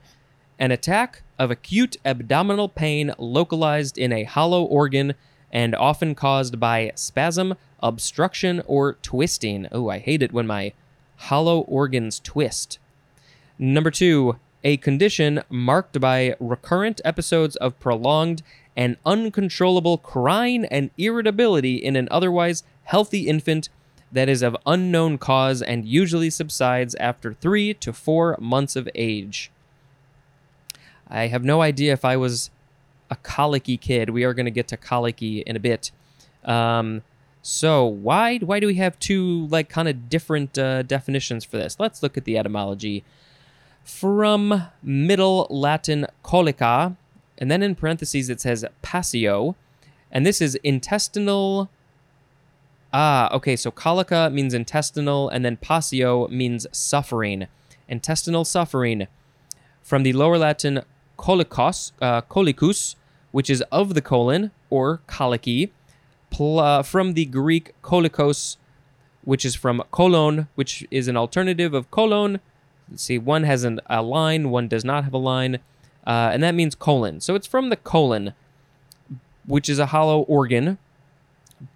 an 0.58 0.70
attack 0.70 1.22
of 1.38 1.50
acute 1.50 1.98
abdominal 2.06 2.70
pain 2.70 3.12
localized 3.18 3.98
in 3.98 4.12
a 4.12 4.24
hollow 4.24 4.64
organ 4.64 5.14
and 5.52 5.74
often 5.74 6.14
caused 6.14 6.58
by 6.58 6.92
spasm, 6.94 7.54
obstruction, 7.80 8.62
or 8.66 8.94
twisting. 8.94 9.68
Oh, 9.70 9.90
I 9.90 9.98
hate 9.98 10.22
it 10.22 10.32
when 10.32 10.46
my 10.46 10.72
hollow 11.16 11.60
organs 11.60 12.18
twist. 12.18 12.78
Number 13.58 13.90
two, 13.90 14.38
a 14.64 14.78
condition 14.78 15.42
marked 15.50 16.00
by 16.00 16.34
recurrent 16.40 17.02
episodes 17.04 17.56
of 17.56 17.78
prolonged 17.78 18.42
and 18.78 18.96
uncontrollable 19.04 19.98
crying 19.98 20.64
and 20.66 20.88
irritability 20.96 21.74
in 21.74 21.96
an 21.96 22.06
otherwise 22.12 22.62
healthy 22.84 23.26
infant 23.26 23.68
that 24.12 24.28
is 24.28 24.40
of 24.40 24.56
unknown 24.66 25.18
cause 25.18 25.60
and 25.60 25.84
usually 25.84 26.30
subsides 26.30 26.94
after 26.94 27.34
three 27.34 27.74
to 27.74 27.92
four 27.92 28.36
months 28.40 28.76
of 28.76 28.88
age. 28.94 29.50
I 31.08 31.26
have 31.26 31.42
no 31.42 31.60
idea 31.60 31.92
if 31.92 32.04
I 32.04 32.16
was 32.16 32.50
a 33.10 33.16
colicky 33.16 33.76
kid. 33.76 34.10
We 34.10 34.22
are 34.22 34.32
going 34.32 34.46
to 34.46 34.52
get 34.52 34.68
to 34.68 34.76
colicky 34.76 35.40
in 35.40 35.56
a 35.56 35.60
bit. 35.60 35.90
Um, 36.44 37.02
so 37.42 37.84
why 37.84 38.38
why 38.38 38.60
do 38.60 38.66
we 38.68 38.74
have 38.74 38.98
two 39.00 39.46
like 39.48 39.68
kind 39.68 39.88
of 39.88 40.08
different 40.08 40.56
uh, 40.56 40.82
definitions 40.82 41.44
for 41.44 41.56
this? 41.56 41.80
Let's 41.80 42.00
look 42.00 42.16
at 42.16 42.24
the 42.24 42.38
etymology 42.38 43.04
from 43.82 44.68
Middle 44.82 45.48
Latin 45.50 46.06
colica, 46.22 46.96
and 47.38 47.50
then 47.50 47.62
in 47.62 47.74
parentheses 47.74 48.28
it 48.28 48.40
says 48.40 48.64
passio, 48.82 49.54
and 50.10 50.26
this 50.26 50.40
is 50.40 50.56
intestinal. 50.56 51.70
Ah, 52.92 53.32
okay, 53.34 53.54
so 53.56 53.70
colica 53.70 54.32
means 54.32 54.54
intestinal, 54.54 55.28
and 55.28 55.44
then 55.44 55.56
passio 55.56 56.26
means 56.28 56.66
suffering. 56.72 57.46
Intestinal 57.88 58.44
suffering. 58.44 59.06
From 59.82 60.02
the 60.02 60.12
Lower 60.12 60.38
Latin 60.38 60.82
colicos, 61.18 61.92
uh, 62.00 62.22
colicus, 62.22 62.96
which 63.30 63.50
is 63.50 63.62
of 63.70 63.94
the 63.94 64.02
colon, 64.02 64.50
or 64.70 65.00
colicky, 65.06 65.72
pl- 66.30 66.60
uh, 66.60 66.82
from 66.82 67.14
the 67.14 67.24
Greek 67.24 67.74
kolikos, 67.82 68.56
which 69.22 69.44
is 69.44 69.54
from 69.54 69.82
colon, 69.90 70.48
which 70.54 70.86
is 70.90 71.08
an 71.08 71.16
alternative 71.16 71.74
of 71.74 71.90
colon. 71.90 72.40
Let's 72.90 73.02
see, 73.02 73.18
one 73.18 73.42
has 73.42 73.64
an, 73.64 73.80
a 73.86 74.02
line, 74.02 74.50
one 74.50 74.68
does 74.68 74.84
not 74.84 75.04
have 75.04 75.12
a 75.12 75.18
line, 75.18 75.58
uh, 76.08 76.30
and 76.32 76.42
that 76.42 76.54
means 76.54 76.74
colon. 76.74 77.20
So 77.20 77.34
it's 77.34 77.46
from 77.46 77.68
the 77.68 77.76
colon, 77.76 78.32
which 79.46 79.68
is 79.68 79.78
a 79.78 79.86
hollow 79.86 80.22
organ. 80.22 80.78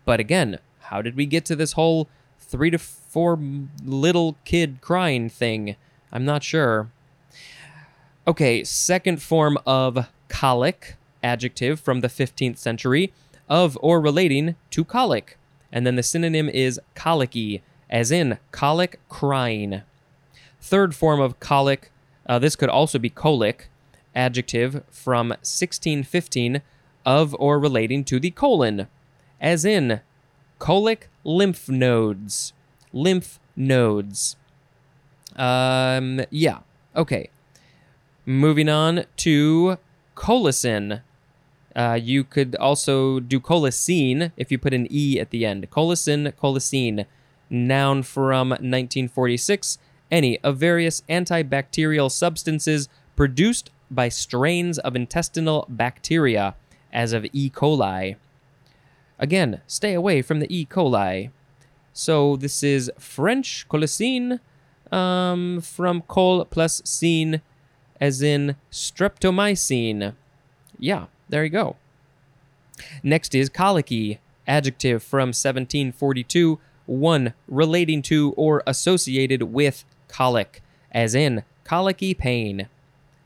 But 0.06 0.20
again, 0.20 0.58
how 0.80 1.02
did 1.02 1.16
we 1.16 1.26
get 1.26 1.44
to 1.46 1.56
this 1.56 1.72
whole 1.72 2.08
three 2.40 2.70
to 2.70 2.78
four 2.78 3.38
little 3.84 4.36
kid 4.46 4.78
crying 4.80 5.28
thing? 5.28 5.76
I'm 6.10 6.24
not 6.24 6.42
sure. 6.42 6.90
Okay, 8.26 8.64
second 8.64 9.20
form 9.20 9.58
of 9.66 10.08
colic, 10.28 10.96
adjective 11.22 11.78
from 11.78 12.00
the 12.00 12.08
15th 12.08 12.56
century, 12.56 13.12
of 13.50 13.76
or 13.82 14.00
relating 14.00 14.56
to 14.70 14.82
colic. 14.82 15.36
And 15.70 15.86
then 15.86 15.96
the 15.96 16.02
synonym 16.02 16.48
is 16.48 16.80
colicky, 16.94 17.62
as 17.90 18.10
in 18.10 18.38
colic 18.50 18.98
crying. 19.10 19.82
Third 20.58 20.94
form 20.94 21.20
of 21.20 21.38
colic, 21.38 21.90
uh, 22.26 22.38
this 22.38 22.56
could 22.56 22.70
also 22.70 22.98
be 22.98 23.10
colic, 23.10 23.68
adjective 24.14 24.84
from 24.90 25.28
1615, 25.28 26.62
of 27.04 27.34
or 27.38 27.58
relating 27.58 28.04
to 28.04 28.20
the 28.20 28.30
colon, 28.30 28.86
as 29.40 29.64
in 29.64 30.00
colic 30.58 31.08
lymph 31.24 31.68
nodes. 31.68 32.52
Lymph 32.92 33.40
nodes. 33.56 34.36
Um, 35.36 36.22
yeah. 36.30 36.58
Okay. 36.94 37.30
Moving 38.24 38.68
on 38.68 39.04
to 39.18 39.78
colicin. 40.16 41.02
Uh, 41.74 41.98
you 42.00 42.22
could 42.22 42.54
also 42.56 43.18
do 43.18 43.40
colicine 43.40 44.30
if 44.36 44.52
you 44.52 44.58
put 44.58 44.74
an 44.74 44.86
E 44.90 45.18
at 45.18 45.30
the 45.30 45.46
end. 45.46 45.68
Colicin, 45.70 46.32
colicine. 46.34 47.06
Noun 47.50 48.02
from 48.02 48.50
1946. 48.50 49.78
Any 50.10 50.38
of 50.40 50.58
various 50.58 51.02
antibacterial 51.08 52.10
substances 52.10 52.88
produced 53.16 53.70
by 53.94 54.08
strains 54.08 54.78
of 54.78 54.96
intestinal 54.96 55.66
bacteria, 55.68 56.54
as 56.92 57.12
of 57.12 57.26
E. 57.32 57.50
coli. 57.50 58.16
Again, 59.18 59.60
stay 59.66 59.94
away 59.94 60.22
from 60.22 60.40
the 60.40 60.54
E. 60.54 60.66
coli. 60.66 61.30
So 61.92 62.36
this 62.36 62.62
is 62.62 62.90
French 62.98 63.66
colicine 63.68 64.40
um, 64.90 65.60
from 65.60 66.02
col 66.02 66.44
plus 66.44 66.82
scene 66.84 67.40
as 68.00 68.22
in 68.22 68.56
streptomycin. 68.70 70.14
Yeah, 70.78 71.06
there 71.28 71.44
you 71.44 71.50
go. 71.50 71.76
Next 73.02 73.34
is 73.34 73.48
colicky, 73.48 74.18
adjective 74.46 75.02
from 75.02 75.28
1742, 75.28 76.58
one 76.86 77.34
relating 77.46 78.02
to 78.02 78.32
or 78.36 78.62
associated 78.66 79.44
with 79.44 79.84
colic, 80.08 80.62
as 80.90 81.14
in 81.14 81.44
colicky 81.64 82.12
pain. 82.12 82.68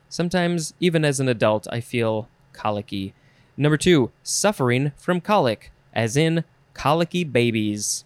Sometimes, 0.09 0.75
even 0.81 1.05
as 1.05 1.21
an 1.21 1.29
adult, 1.29 1.67
I 1.71 1.81
feel 1.81 2.29
colicky. 2.53 3.15
Number 3.57 3.77
two, 3.77 4.11
suffering 4.23 4.93
from 4.97 5.21
colic, 5.21 5.73
as 5.93 6.17
in 6.17 6.45
colicky 6.75 7.25
babies. 7.25 8.05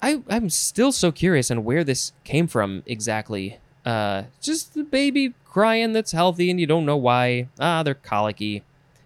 I, 0.00 0.22
I'm 0.28 0.50
still 0.50 0.92
so 0.92 1.12
curious 1.12 1.50
on 1.50 1.64
where 1.64 1.84
this 1.84 2.12
came 2.24 2.46
from 2.46 2.82
exactly. 2.86 3.58
Uh, 3.84 4.24
just 4.40 4.74
the 4.74 4.84
baby 4.84 5.34
crying 5.44 5.92
that's 5.92 6.12
healthy 6.12 6.50
and 6.50 6.58
you 6.60 6.66
don't 6.66 6.86
know 6.86 6.96
why. 6.96 7.48
Ah, 7.58 7.82
they're 7.82 7.94
colicky. 7.94 8.62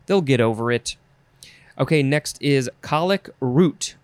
They'll 0.07 0.23
get 0.23 0.41
over 0.41 0.73
it. 0.73 0.97
Okay, 1.79 2.03
next 2.03 2.41
is 2.41 2.71
colic 2.81 3.29
root. 3.41 3.97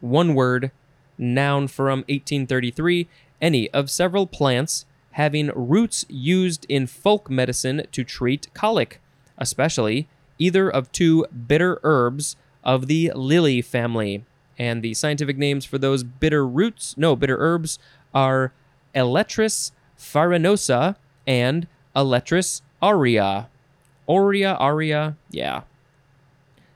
One 0.00 0.34
word, 0.34 0.70
noun 1.16 1.68
from 1.68 2.00
1833. 2.00 3.08
Any 3.40 3.70
of 3.70 3.90
several 3.90 4.26
plants 4.26 4.84
having 5.14 5.50
roots 5.54 6.04
used 6.08 6.66
in 6.68 6.86
folk 6.86 7.30
medicine 7.30 7.86
to 7.92 8.02
treat 8.02 8.52
colic, 8.52 9.00
especially 9.38 10.08
either 10.38 10.68
of 10.68 10.90
two 10.90 11.24
bitter 11.46 11.78
herbs 11.84 12.36
of 12.64 12.88
the 12.88 13.12
lily 13.14 13.62
family. 13.62 14.24
And 14.58 14.82
the 14.82 14.94
scientific 14.94 15.38
names 15.38 15.64
for 15.64 15.78
those 15.78 16.02
bitter 16.02 16.44
roots, 16.46 16.96
no, 16.96 17.14
bitter 17.14 17.36
herbs, 17.38 17.78
are 18.12 18.52
Aletris 18.94 19.70
farinosa, 19.96 20.96
and 21.26 21.68
Aletris 21.94 22.62
aurea. 22.82 23.48
Aurea, 24.08 24.54
aria, 24.54 25.16
yeah. 25.30 25.62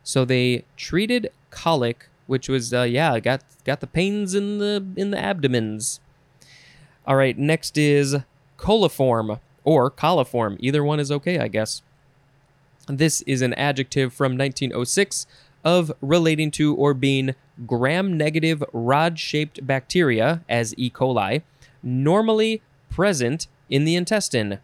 So 0.04 0.24
they 0.24 0.64
treated 0.76 1.30
colic, 1.50 2.08
which 2.26 2.48
was 2.48 2.72
uh, 2.72 2.82
yeah, 2.82 3.18
got 3.18 3.42
got 3.64 3.80
the 3.80 3.86
pains 3.86 4.34
in 4.34 4.58
the 4.58 4.84
in 4.96 5.10
the 5.10 5.18
abdomens. 5.18 6.00
All 7.08 7.16
right, 7.16 7.38
next 7.38 7.78
is 7.78 8.18
coliform 8.58 9.40
or 9.64 9.90
coliform. 9.90 10.58
Either 10.60 10.84
one 10.84 11.00
is 11.00 11.10
okay, 11.10 11.38
I 11.38 11.48
guess. 11.48 11.80
This 12.86 13.22
is 13.22 13.40
an 13.40 13.54
adjective 13.54 14.12
from 14.12 14.36
1906 14.36 15.26
of 15.64 15.90
relating 16.02 16.50
to 16.50 16.74
or 16.74 16.92
being 16.92 17.34
gram 17.66 18.18
negative 18.18 18.62
rod 18.74 19.18
shaped 19.18 19.66
bacteria, 19.66 20.44
as 20.50 20.74
E. 20.76 20.90
coli, 20.90 21.40
normally 21.82 22.60
present 22.90 23.46
in 23.70 23.86
the 23.86 23.96
intestine, 23.96 24.58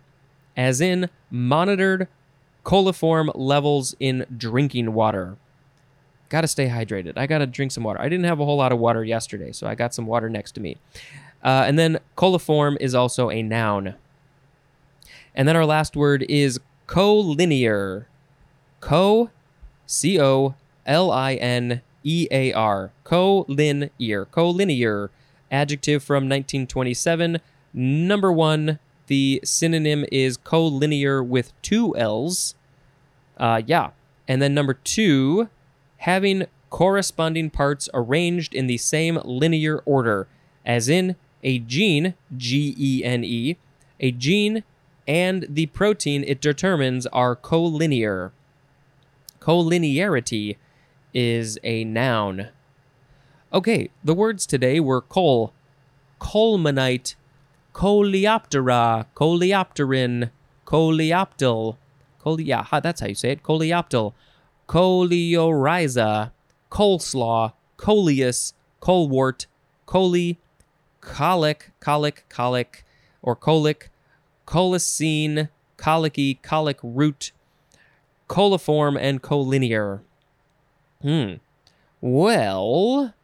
as 0.55 0.83
in 0.83 1.09
monitored 1.31 2.09
coliform 2.63 3.31
levels 3.35 3.97
in 3.99 4.27
drinking 4.37 4.93
water. 4.93 5.39
Gotta 6.29 6.49
stay 6.49 6.69
hydrated. 6.69 7.15
I 7.17 7.27
gotta 7.27 7.47
drink 7.47 7.73
some 7.73 7.85
water. 7.85 8.03
I 8.03 8.11
didn't 8.11 8.27
have 8.27 8.41
a 8.41 8.45
whole 8.45 8.59
lot 8.59 8.71
of 8.71 8.79
water 8.79 9.03
yesterday, 9.03 9.51
so 9.53 9.67
I 9.67 9.75
got 9.75 9.95
some 9.95 10.07
water 10.07 10.29
next 10.29 10.53
to 10.53 10.61
me. 10.61 10.77
Uh, 11.45 11.65
and 11.67 11.79
then 11.79 11.99
coliform 12.17 12.77
is 12.81 12.95
also 12.95 13.31
a 13.31 13.43
noun. 13.43 13.95
And 15.35 15.47
then 15.47 15.57
our 15.57 15.67
last 15.67 15.95
word 15.95 16.25
is 16.29 16.59
colinear. 16.89 18.07
Co, 18.81 19.31
C 19.87 20.21
O 20.21 20.55
L 20.87 21.11
I 21.11 21.35
N 21.35 21.83
E 22.03 22.27
A 22.31 22.53
R. 22.53 22.93
Colinear. 23.05 24.27
Colinear. 24.27 25.11
Adjective 25.51 26.03
from 26.03 26.25
1927 26.25 27.41
Number 27.77 28.33
one, 28.33 28.79
the 29.09 29.41
synonym 29.45 30.07
is 30.13 30.39
collinear 30.39 31.27
with 31.27 31.53
two 31.61 31.97
L's. 31.97 32.55
Uh, 33.37 33.63
yeah. 33.67 33.91
And 34.29 34.41
then 34.41 34.55
number 34.55 34.75
two, 34.75 35.49
having 35.99 36.47
corresponding 36.71 37.51
parts 37.51 37.89
arranged 37.93 38.55
in 38.55 38.69
the 38.69 38.79
same 38.79 39.19
linear 39.25 39.83
order, 39.85 40.29
as 40.65 40.89
in 40.89 41.17
a 41.45 41.61
gene, 41.61 42.15
G 42.37 42.75
E 42.77 43.05
N 43.05 43.23
E, 43.23 43.57
a 44.01 44.11
gene 44.11 44.65
and 45.07 45.47
the 45.49 45.67
protein 45.67 46.25
it 46.27 46.41
determines 46.41 47.07
are 47.09 47.37
colinear. 47.37 48.33
Colinearity 49.41 50.57
is 51.13 51.59
a 51.63 51.85
noun. 51.85 52.49
Okay, 53.53 53.91
the 54.03 54.15
words 54.15 54.47
today 54.47 54.81
were 54.81 55.01
cole, 55.01 55.53
colemanite, 56.21 57.15
coleoptera, 57.73 59.07
coleopteran, 59.15 60.31
coleoptile, 60.67 61.77
cole, 62.19 62.41
yeah, 62.41 62.67
that's 62.83 63.01
how 63.01 63.07
you 63.07 63.15
say 63.15 63.33
it, 63.33 63.43
coleoptile, 63.43 64.15
coleorhiza, 64.67 66.33
coleslaw, 66.71 67.53
coleus, 67.77 68.55
colewort, 68.81 69.47
coli, 69.87 70.39
colic, 71.05 71.71
colic, 71.81 72.25
colic, 72.29 72.85
or 73.23 73.37
colic, 73.37 73.91
colicine, 74.47 75.49
colicky, 75.77 76.35
colic 76.35 76.79
root, 76.83 77.33
coliform, 78.29 78.99
and 78.99 79.23
colinear. 79.23 80.01
Hmm. 81.03 81.35
Well, 82.01 83.15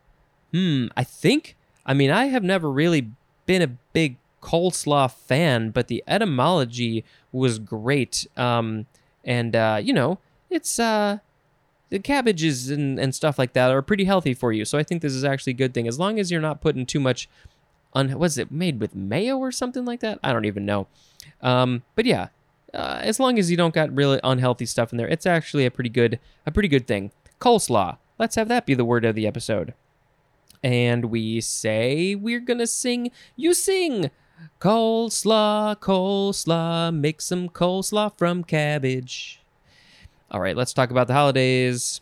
hmm, 0.52 0.86
I 0.96 1.04
think, 1.04 1.56
I 1.84 1.94
mean, 1.94 2.10
I 2.10 2.26
have 2.26 2.44
never 2.44 2.70
really 2.70 3.10
been 3.46 3.62
a 3.62 3.76
big 3.92 4.16
coleslaw 4.42 5.10
fan, 5.10 5.70
but 5.70 5.88
the 5.88 6.02
etymology 6.06 7.04
was 7.32 7.58
great. 7.58 8.26
Um, 8.36 8.86
and, 9.24 9.54
uh, 9.54 9.80
you 9.82 9.92
know, 9.92 10.18
it's, 10.48 10.78
uh, 10.78 11.18
the 11.90 11.98
cabbages 11.98 12.70
and, 12.70 12.98
and 12.98 13.14
stuff 13.14 13.38
like 13.38 13.52
that 13.52 13.70
are 13.70 13.82
pretty 13.82 14.04
healthy 14.04 14.32
for 14.32 14.52
you. 14.52 14.64
So 14.64 14.78
I 14.78 14.82
think 14.82 15.02
this 15.02 15.12
is 15.12 15.24
actually 15.24 15.50
a 15.52 15.56
good 15.56 15.74
thing. 15.74 15.88
As 15.88 15.98
long 15.98 16.18
as 16.18 16.30
you're 16.30 16.40
not 16.40 16.60
putting 16.60 16.86
too 16.86 17.00
much, 17.00 17.28
un- 17.94 18.18
was 18.18 18.38
it 18.38 18.50
made 18.50 18.80
with 18.80 18.94
mayo 18.94 19.38
or 19.38 19.52
something 19.52 19.84
like 19.84 20.00
that? 20.00 20.18
I 20.22 20.32
don't 20.32 20.44
even 20.44 20.64
know. 20.64 20.86
Um, 21.40 21.82
but 21.94 22.06
yeah, 22.06 22.28
uh, 22.72 23.00
as 23.02 23.18
long 23.18 23.38
as 23.38 23.50
you 23.50 23.56
don't 23.56 23.74
got 23.74 23.94
really 23.94 24.20
unhealthy 24.22 24.66
stuff 24.66 24.92
in 24.92 24.98
there, 24.98 25.08
it's 25.08 25.26
actually 25.26 25.66
a 25.66 25.70
pretty 25.70 25.90
good 25.90 26.18
a 26.46 26.50
pretty 26.50 26.68
good 26.68 26.86
thing. 26.86 27.10
Coleslaw. 27.40 27.98
Let's 28.18 28.36
have 28.36 28.48
that 28.48 28.66
be 28.66 28.74
the 28.74 28.84
word 28.84 29.04
of 29.04 29.14
the 29.14 29.26
episode. 29.26 29.74
And 30.62 31.06
we 31.06 31.40
say 31.40 32.14
we're 32.14 32.40
gonna 32.40 32.66
sing. 32.66 33.10
You 33.36 33.54
sing. 33.54 34.10
Coleslaw, 34.58 35.76
coleslaw, 35.76 36.94
make 36.94 37.20
some 37.20 37.48
coleslaw 37.48 38.16
from 38.16 38.42
cabbage. 38.44 39.42
All 40.30 40.40
right, 40.40 40.56
let's 40.56 40.72
talk 40.72 40.90
about 40.90 41.08
the 41.08 41.12
holidays. 41.14 42.00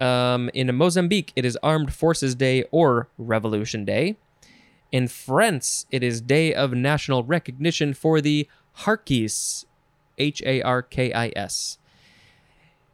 Um, 0.00 0.50
in 0.54 0.74
Mozambique, 0.74 1.32
it 1.36 1.44
is 1.44 1.58
Armed 1.62 1.92
Forces 1.92 2.34
Day 2.34 2.64
or 2.70 3.08
Revolution 3.18 3.84
Day. 3.84 4.16
In 4.94 5.08
France, 5.08 5.86
it 5.90 6.04
is 6.04 6.20
Day 6.20 6.54
of 6.54 6.72
National 6.72 7.24
Recognition 7.24 7.94
for 7.94 8.20
the 8.20 8.46
Harkis, 8.82 9.64
H 10.18 10.40
A 10.46 10.62
R 10.62 10.82
K 10.82 11.12
I 11.12 11.32
S. 11.34 11.78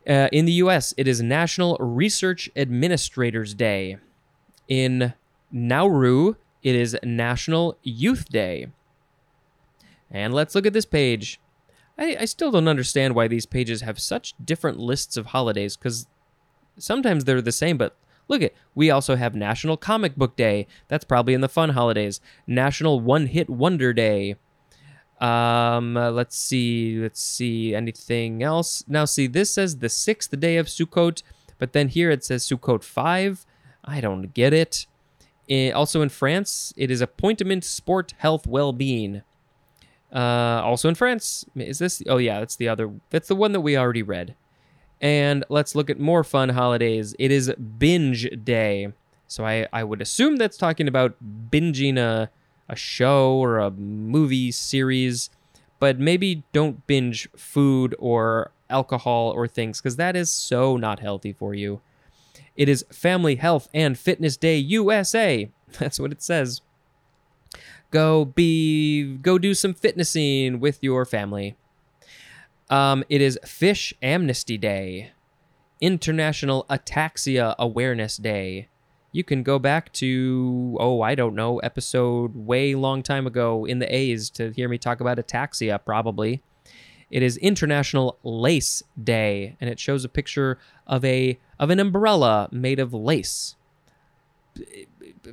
Uh, 0.09 0.30
in 0.33 0.47
the 0.47 0.52
US, 0.64 0.95
it 0.97 1.07
is 1.07 1.21
National 1.21 1.76
Research 1.78 2.49
Administrators 2.57 3.52
Day. 3.52 3.99
In 4.66 5.12
Nauru, 5.52 6.37
it 6.62 6.75
is 6.75 6.97
National 7.02 7.76
Youth 7.83 8.30
Day. 8.30 8.69
And 10.11 10.33
let's 10.33 10.54
look 10.54 10.64
at 10.64 10.73
this 10.73 10.87
page. 10.87 11.38
I, 11.99 12.16
I 12.21 12.25
still 12.25 12.50
don't 12.50 12.66
understand 12.66 13.14
why 13.14 13.28
these 13.28 13.45
pages 13.45 13.83
have 13.83 14.00
such 14.00 14.35
different 14.42 14.78
lists 14.78 15.19
of 15.19 15.26
holidays, 15.26 15.76
because 15.76 16.07
sometimes 16.78 17.26
they're 17.26 17.42
the 17.42 17.52
same, 17.52 17.76
but 17.76 17.95
look 18.30 18.42
at 18.42 18.54
we 18.75 18.90
also 18.90 19.16
have 19.16 19.34
National 19.34 19.76
Comic 19.76 20.16
Book 20.16 20.37
Day. 20.37 20.66
That's 20.88 21.04
probably 21.04 21.34
in 21.34 21.42
the 21.42 21.49
fun 21.49 21.70
holidays. 21.70 22.20
National 22.46 23.00
One 23.00 23.26
Hit 23.26 23.50
Wonder 23.50 23.92
Day. 23.92 24.37
Um, 25.20 25.99
uh, 25.99 26.10
let's 26.10 26.37
see, 26.37 26.98
let's 26.98 27.20
see, 27.20 27.74
anything 27.74 28.42
else? 28.42 28.85
Now, 28.88 29.05
see, 29.05 29.26
this 29.26 29.50
says 29.50 29.78
the 29.78 29.90
sixth 29.90 30.40
day 30.40 30.57
of 30.57 30.66
Sukkot, 30.66 31.22
but 31.59 31.74
then 31.74 31.88
here 31.88 32.11
it 32.11 32.24
says 32.24 32.48
Sukkot 32.48 32.83
5. 32.83 33.44
I 33.85 34.00
don't 34.00 34.33
get 34.33 34.55
it. 34.55 34.87
Eh, 35.48 35.72
also 35.72 36.00
in 36.00 36.09
France, 36.09 36.72
it 36.76 36.90
is 36.90 37.02
Appointment 37.02 37.64
Sport 37.64 38.14
Health 38.18 38.46
Well-being. 38.46 39.22
Uh, 40.12 40.62
also 40.64 40.88
in 40.88 40.94
France, 40.94 41.44
is 41.55 41.78
this? 41.78 42.02
Oh 42.09 42.16
yeah, 42.16 42.40
that's 42.40 42.57
the 42.57 42.68
other. 42.68 42.90
That's 43.11 43.28
the 43.28 43.37
one 43.37 43.52
that 43.52 43.61
we 43.61 43.76
already 43.76 44.02
read. 44.02 44.35
And 45.00 45.44
let's 45.48 45.74
look 45.74 45.88
at 45.88 45.98
more 45.98 46.22
fun 46.22 46.50
holidays. 46.50 47.14
It 47.18 47.30
is 47.30 47.52
Binge 47.78 48.28
Day, 48.44 48.92
so 49.26 49.44
I 49.44 49.66
I 49.72 49.82
would 49.84 50.02
assume 50.02 50.36
that's 50.36 50.58
talking 50.58 50.88
about 50.88 51.14
binging 51.50 51.96
a 51.98 52.30
a 52.68 52.76
show 52.76 53.32
or 53.34 53.58
a 53.58 53.70
movie 53.70 54.52
series, 54.52 55.30
but 55.80 55.98
maybe 55.98 56.44
don't 56.52 56.86
binge 56.86 57.28
food 57.36 57.96
or 57.98 58.52
alcohol 58.70 59.30
or 59.30 59.48
things 59.48 59.80
because 59.80 59.96
that 59.96 60.14
is 60.14 60.30
so 60.30 60.76
not 60.76 61.00
healthy 61.00 61.32
for 61.32 61.54
you. 61.54 61.80
It 62.56 62.68
is 62.68 62.84
Family 62.90 63.36
Health 63.36 63.68
and 63.74 63.98
Fitness 63.98 64.36
Day 64.36 64.56
USA. 64.56 65.50
That's 65.78 65.98
what 65.98 66.12
it 66.12 66.22
says. 66.22 66.60
Go 67.90 68.24
be 68.24 69.16
go 69.16 69.38
do 69.38 69.54
some 69.54 69.74
fitnessing 69.74 70.60
with 70.60 70.78
your 70.80 71.04
family. 71.04 71.56
Um, 72.70 73.04
it 73.09 73.20
is 73.20 73.38
Fish 73.44 73.92
Amnesty 74.00 74.56
Day, 74.56 75.11
International 75.80 76.64
Ataxia 76.70 77.54
Awareness 77.59 78.16
Day, 78.16 78.68
you 79.12 79.24
can 79.24 79.42
go 79.42 79.59
back 79.59 79.92
to 79.92 80.76
oh 80.80 81.02
i 81.02 81.14
don't 81.14 81.35
know 81.35 81.59
episode 81.59 82.35
way 82.35 82.74
long 82.74 83.02
time 83.02 83.26
ago 83.26 83.64
in 83.64 83.78
the 83.78 83.94
a's 83.94 84.30
to 84.30 84.50
hear 84.52 84.68
me 84.68 84.78
talk 84.78 85.00
about 85.00 85.18
ataxia 85.18 85.78
probably. 85.85 86.42
It 87.11 87.24
is 87.24 87.37
international 87.38 88.18
lace 88.22 88.85
day 89.02 89.56
and 89.61 89.68
it 89.68 89.80
shows 89.80 90.04
a 90.04 90.09
picture 90.09 90.59
of 90.87 91.04
a 91.04 91.38
of 91.59 91.70
an 91.70 91.80
umbrella 91.80 92.48
made 92.52 92.78
of 92.78 92.94
lace. 92.94 93.56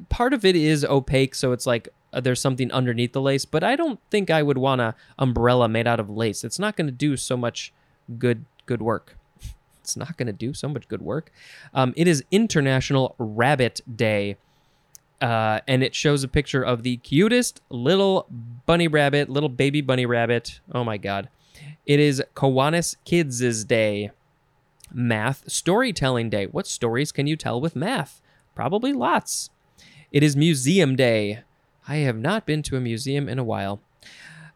Part 0.09 0.33
of 0.33 0.43
it 0.43 0.55
is 0.55 0.83
opaque 0.83 1.35
so 1.35 1.51
it's 1.51 1.67
like 1.67 1.89
uh, 2.13 2.19
there's 2.19 2.41
something 2.41 2.71
underneath 2.71 3.13
the 3.13 3.21
lace 3.21 3.45
but 3.45 3.63
i 3.63 3.75
don't 3.75 3.99
think 4.09 4.29
i 4.29 4.41
would 4.41 4.57
want 4.57 4.81
a 4.81 4.95
umbrella 5.19 5.67
made 5.67 5.87
out 5.87 5.99
of 5.99 6.09
lace 6.09 6.43
it's 6.43 6.59
not 6.59 6.75
going 6.75 6.87
to 6.87 6.91
do 6.91 7.17
so 7.17 7.37
much 7.37 7.73
good 8.17 8.45
good 8.65 8.81
work 8.81 9.17
it's 9.87 9.95
not 9.95 10.17
going 10.17 10.27
to 10.27 10.33
do 10.33 10.53
so 10.53 10.67
much 10.67 10.87
good 10.89 11.01
work. 11.01 11.31
Um, 11.73 11.93
it 11.95 12.09
is 12.09 12.21
International 12.29 13.15
Rabbit 13.17 13.79
Day. 13.95 14.35
Uh, 15.21 15.61
and 15.65 15.81
it 15.81 15.95
shows 15.95 16.23
a 16.23 16.27
picture 16.27 16.61
of 16.61 16.83
the 16.83 16.97
cutest 16.97 17.61
little 17.69 18.27
bunny 18.65 18.87
rabbit, 18.87 19.29
little 19.29 19.49
baby 19.49 19.79
bunny 19.79 20.05
rabbit. 20.05 20.59
Oh 20.73 20.83
my 20.83 20.97
god. 20.97 21.29
It 21.85 22.01
is 22.01 22.21
Kiwanis 22.35 22.97
Kids' 23.05 23.63
Day. 23.63 24.11
Math 24.93 25.49
Storytelling 25.49 26.29
Day. 26.29 26.45
What 26.45 26.67
stories 26.67 27.11
can 27.13 27.27
you 27.27 27.35
tell 27.35 27.59
with 27.59 27.75
math? 27.75 28.21
Probably 28.55 28.91
lots. 28.91 29.49
It 30.11 30.21
is 30.21 30.35
Museum 30.35 30.95
Day. 30.95 31.43
I 31.87 31.97
have 31.97 32.17
not 32.17 32.45
been 32.45 32.63
to 32.63 32.75
a 32.75 32.81
museum 32.81 33.29
in 33.29 33.39
a 33.39 33.43
while. 33.43 33.81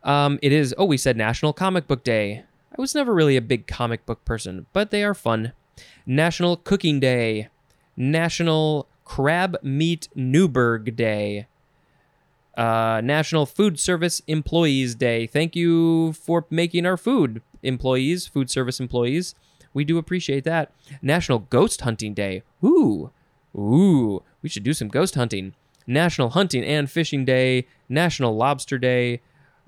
Um, 0.03 0.39
it 0.41 0.51
is, 0.51 0.75
oh, 0.77 0.85
we 0.85 0.97
said 0.97 1.15
National 1.15 1.53
Comic 1.53 1.87
Book 1.87 2.03
Day. 2.03 2.43
I 2.77 2.81
was 2.81 2.95
never 2.95 3.13
really 3.13 3.37
a 3.37 3.41
big 3.41 3.67
comic 3.67 4.05
book 4.05 4.25
person, 4.25 4.65
but 4.73 4.91
they 4.91 5.03
are 5.03 5.13
fun. 5.13 5.53
National 6.05 6.57
Cooking 6.57 6.99
Day, 6.99 7.49
National 7.95 8.87
Crab 9.05 9.57
Meat 9.61 10.09
Newburg 10.15 10.95
Day, 10.95 11.47
uh, 12.57 13.01
National 13.03 13.45
Food 13.45 13.79
Service 13.79 14.21
Employees 14.27 14.95
Day. 14.95 15.27
Thank 15.27 15.55
you 15.55 16.13
for 16.13 16.45
making 16.49 16.85
our 16.85 16.97
food, 16.97 17.41
employees, 17.63 18.27
food 18.27 18.49
service 18.49 18.79
employees. 18.79 19.35
We 19.73 19.85
do 19.85 19.97
appreciate 19.97 20.43
that. 20.43 20.71
National 21.01 21.39
Ghost 21.39 21.81
Hunting 21.81 22.13
Day. 22.13 22.43
Ooh, 22.63 23.11
ooh, 23.55 24.23
we 24.41 24.49
should 24.49 24.63
do 24.63 24.73
some 24.73 24.89
ghost 24.89 25.15
hunting. 25.15 25.53
National 25.87 26.29
Hunting 26.29 26.63
and 26.63 26.89
Fishing 26.89 27.25
Day, 27.25 27.67
National 27.89 28.35
Lobster 28.35 28.77
Day, 28.77 29.21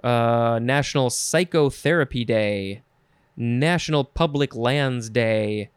uh, 0.04 0.60
National 0.62 1.10
Psychotherapy 1.10 2.26
Day, 2.26 2.82
National 3.36 4.04
Public 4.04 4.56
Lands 4.56 5.10
Day, 5.10 5.70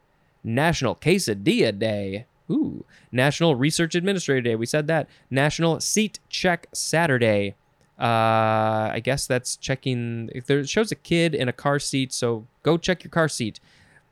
National 0.43 0.95
Quesadilla 0.95 1.77
Day, 1.77 2.27
ooh, 2.51 2.85
National 3.11 3.55
Research 3.55 3.95
Administrator 3.95 4.43
Day. 4.43 4.55
We 4.55 4.67
said 4.67 4.87
that. 4.89 5.09
National 5.31 5.81
Seat 5.81 6.19
Check 6.29 6.67
Saturday. 6.73 7.55
Uh, 7.99 8.91
I 8.93 9.01
guess 9.03 9.27
that's 9.27 9.57
checking 9.57 10.29
if 10.35 10.47
there 10.47 10.63
shows 10.67 10.93
a 10.93 10.97
kid 10.97 11.35
in 11.35 11.49
a 11.49 11.53
car 11.53 11.79
seat, 11.79 12.13
so 12.13 12.47
go 12.63 12.77
check 12.77 13.03
your 13.03 13.11
car 13.11 13.29
seat, 13.29 13.59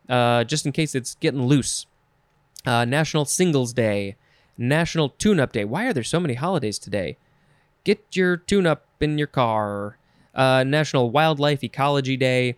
uh, 0.09 0.45
just 0.45 0.65
in 0.65 0.73
case 0.73 0.95
it's 0.95 1.17
getting 1.17 1.43
loose. 1.43 1.87
Uh, 2.65 2.87
National 2.87 3.27
Singles 3.27 3.75
Day, 3.75 4.17
National 4.57 5.11
Tune 5.11 5.41
Up 5.41 5.53
Day. 5.53 5.65
Why 5.65 5.87
are 5.87 5.93
there 5.93 6.03
so 6.03 6.21
many 6.21 6.35
holidays 6.35 6.79
today? 6.79 7.17
Get 7.85 8.05
your 8.13 8.37
tune 8.37 8.67
up 8.67 8.87
in 9.01 9.19
your 9.19 9.27
car. 9.27 9.99
Uh, 10.35 10.65
National 10.65 11.11
Wildlife 11.11 11.63
Ecology 11.63 12.17
Day, 12.17 12.57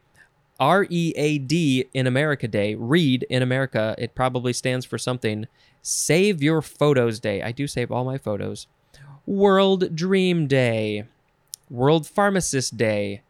R 0.59 0.87
E 0.89 1.13
A 1.17 1.39
D 1.39 1.87
in 1.93 2.07
America 2.07 2.49
Day, 2.49 2.75
read 2.75 3.27
in 3.29 3.43
America, 3.43 3.95
it 3.99 4.15
probably 4.15 4.53
stands 4.53 4.87
for 4.87 4.97
something. 4.97 5.47
Save 5.83 6.43
your 6.43 6.63
photos 6.63 7.21
day. 7.21 7.43
I 7.43 7.53
do 7.53 7.67
save 7.67 7.93
all 7.93 8.05
my 8.05 8.19
photos. 8.19 8.67
World 9.27 9.95
Dream 9.95 10.47
Day, 10.47 11.05
World 11.69 12.07
Pharmacist 12.07 12.77
Day. 12.77 13.23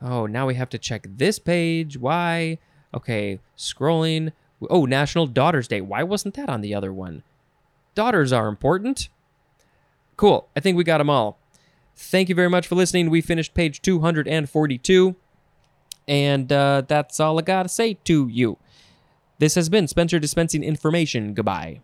Oh, 0.00 0.26
now 0.26 0.46
we 0.46 0.54
have 0.54 0.68
to 0.70 0.78
check 0.78 1.06
this 1.16 1.38
page. 1.38 1.96
Why? 1.98 2.58
Okay, 2.94 3.40
scrolling. 3.58 4.32
Oh, 4.70 4.84
National 4.84 5.26
Daughters 5.26 5.68
Day. 5.68 5.80
Why 5.80 6.02
wasn't 6.02 6.34
that 6.34 6.48
on 6.48 6.60
the 6.60 6.74
other 6.74 6.92
one? 6.92 7.22
Daughters 7.96 8.32
are 8.32 8.46
important. 8.46 9.08
Cool. 10.16 10.48
I 10.54 10.60
think 10.60 10.76
we 10.76 10.84
got 10.84 10.98
them 10.98 11.10
all. 11.10 11.40
Thank 11.96 12.28
you 12.28 12.34
very 12.34 12.50
much 12.50 12.66
for 12.68 12.74
listening. 12.76 13.10
We 13.10 13.22
finished 13.22 13.54
page 13.54 13.82
242. 13.82 15.16
And 16.06 16.52
uh, 16.52 16.82
that's 16.86 17.18
all 17.18 17.38
I 17.38 17.42
got 17.42 17.64
to 17.64 17.68
say 17.68 17.94
to 18.04 18.28
you. 18.28 18.58
This 19.38 19.54
has 19.56 19.68
been 19.68 19.88
Spencer 19.88 20.18
dispensing 20.18 20.62
information. 20.62 21.34
Goodbye. 21.34 21.80